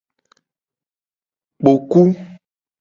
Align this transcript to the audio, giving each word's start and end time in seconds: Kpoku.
Kpoku. 1.59 2.01